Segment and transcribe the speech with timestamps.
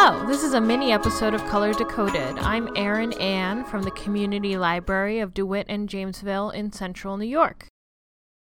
[0.00, 2.38] Hello, this is a mini episode of Color Decoded.
[2.38, 7.66] I'm Erin Ann from the Community Library of DeWitt and Jamesville in central New York.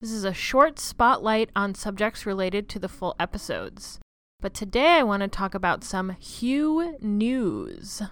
[0.00, 4.00] This is a short spotlight on subjects related to the full episodes.
[4.40, 8.02] But today I want to talk about some hue news.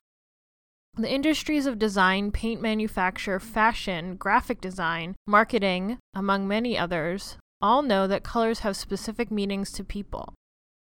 [0.94, 8.06] The industries of design, paint manufacture, fashion, graphic design, marketing, among many others, all know
[8.06, 10.32] that colors have specific meanings to people.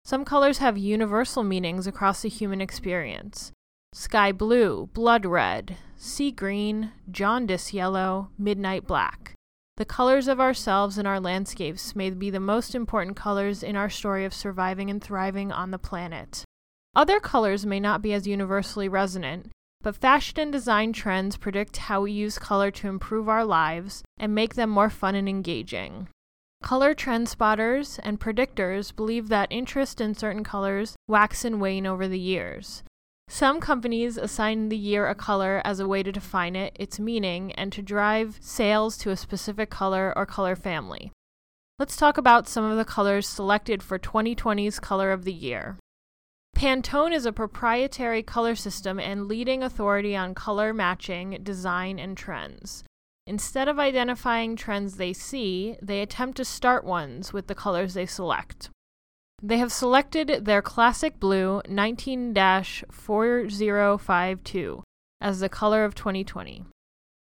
[0.08, 3.52] Some colors have universal meanings across the human experience
[3.92, 9.34] sky blue, blood red, sea green, jaundice yellow, midnight black.
[9.76, 13.90] The colors of ourselves and our landscapes may be the most important colors in our
[13.90, 16.46] story of surviving and thriving on the planet.
[16.96, 19.52] Other colors may not be as universally resonant,
[19.82, 24.34] but fashion and design trends predict how we use color to improve our lives and
[24.34, 26.08] make them more fun and engaging.
[26.64, 32.08] Color trend spotters and predictors believe that interest in certain colors wax and wane over
[32.08, 32.84] the years.
[33.30, 37.52] Some companies assign the year a color as a way to define it, its meaning,
[37.54, 41.12] and to drive sales to a specific color or color family.
[41.78, 45.78] Let's talk about some of the colors selected for 2020's Color of the Year.
[46.56, 52.84] Pantone is a proprietary color system and leading authority on color matching, design, and trends.
[53.28, 58.06] Instead of identifying trends they see, they attempt to start ones with the colors they
[58.06, 58.70] select.
[59.44, 64.84] They have selected their classic blue 19 4052
[65.20, 66.64] as the color of 2020.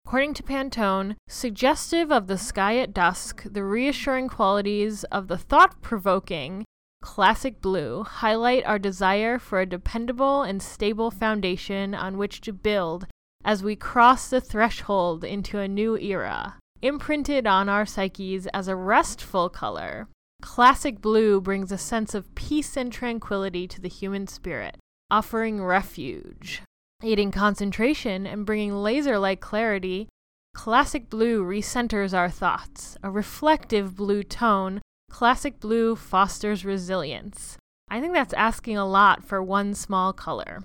[0.04, 5.80] According to Pantone, suggestive of the sky at dusk, the reassuring qualities of the thought
[5.80, 6.66] provoking
[7.00, 13.06] classic blue highlight our desire for a dependable and stable foundation on which to build
[13.46, 16.56] as we cross the threshold into a new era.
[16.82, 20.08] Imprinted on our psyches as a restful color,
[20.42, 24.76] classic blue brings a sense of peace and tranquility to the human spirit,
[25.10, 26.60] offering refuge.
[27.04, 30.08] Aiding concentration and bringing laser like clarity,
[30.52, 32.96] classic blue recenters our thoughts.
[33.02, 37.56] A reflective blue tone, classic blue fosters resilience.
[37.88, 40.64] I think that's asking a lot for one small color.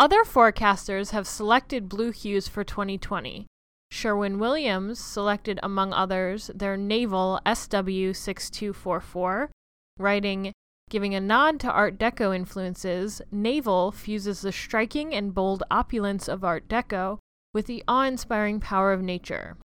[0.00, 3.46] Other forecasters have selected blue hues for 2020.
[3.90, 9.50] Sherwin Williams selected, among others, their naval SW6244,
[9.98, 10.52] writing,
[10.88, 16.44] Giving a nod to Art Deco influences, Naval fuses the striking and bold opulence of
[16.44, 17.18] Art Deco
[17.52, 19.58] with the awe inspiring power of nature.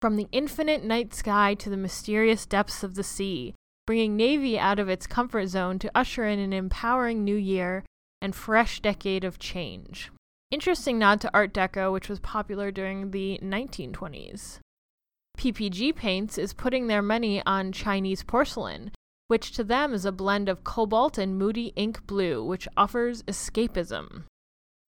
[0.00, 4.78] From the infinite night sky to the mysterious depths of the sea, bringing Navy out
[4.78, 7.82] of its comfort zone to usher in an empowering new year
[8.20, 10.10] and fresh decade of change.
[10.50, 14.60] Interesting nod to Art Deco, which was popular during the 1920s.
[15.36, 18.90] PPG Paints is putting their money on Chinese porcelain,
[19.28, 24.24] which to them is a blend of cobalt and moody ink blue, which offers escapism.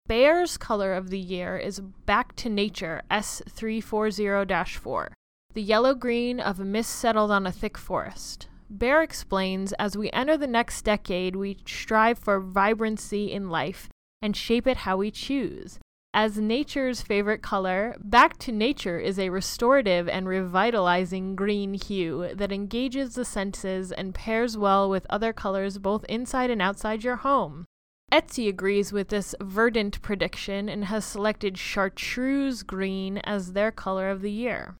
[0.07, 5.13] Behr's color of the year is Back to Nature S340 4,
[5.53, 8.47] the yellow green of a mist settled on a thick forest.
[8.71, 13.89] Behr explains as we enter the next decade, we strive for vibrancy in life
[14.21, 15.79] and shape it how we choose.
[16.13, 22.51] As nature's favorite color, Back to Nature is a restorative and revitalizing green hue that
[22.51, 27.65] engages the senses and pairs well with other colors both inside and outside your home.
[28.11, 34.21] Etsy agrees with this verdant prediction and has selected chartreuse green as their color of
[34.21, 34.75] the year.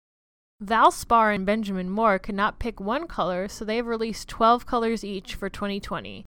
[0.64, 5.04] Valspar and Benjamin Moore could not pick one color, so they have released 12 colors
[5.04, 6.26] each for 2020.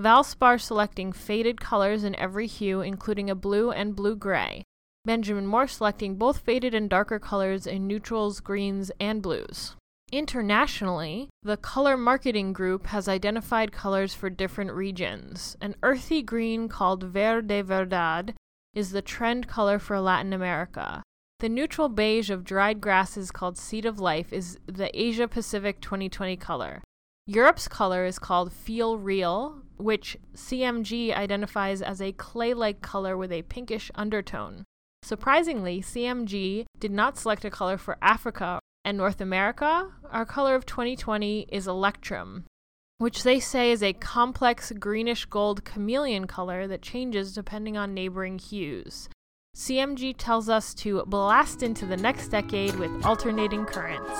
[0.00, 4.62] Valspar selecting faded colors in every hue, including a blue and blue gray.
[5.04, 9.76] Benjamin Moore selecting both faded and darker colors in neutrals, greens, and blues.
[10.10, 15.56] Internationally, the Color Marketing Group has identified colors for different regions.
[15.60, 18.34] An earthy green called Verde Verdad
[18.74, 21.02] is the trend color for Latin America.
[21.38, 26.34] The neutral beige of dried grasses called Seed of Life is the Asia Pacific 2020
[26.38, 26.82] color.
[27.26, 33.30] Europe's color is called Feel Real, which CMG identifies as a clay like color with
[33.30, 34.64] a pinkish undertone.
[35.02, 39.90] Surprisingly, CMG did not select a color for Africa and North America.
[40.10, 42.46] Our color of 2020 is Electrum,
[42.96, 48.38] which they say is a complex greenish gold chameleon color that changes depending on neighboring
[48.38, 49.10] hues.
[49.56, 54.10] CMG tells us to blast into the next decade with alternating currents.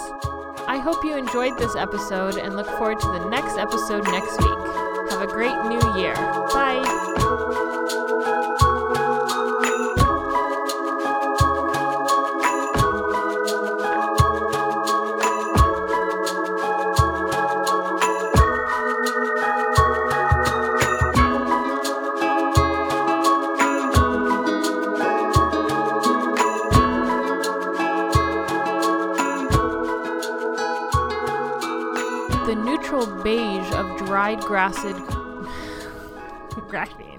[0.66, 5.10] I hope you enjoyed this episode and look forward to the next episode next week.
[5.10, 6.14] Have a great new year.
[6.14, 8.05] Bye.
[33.26, 34.84] Beige of dried grassed
[36.68, 37.15] grassy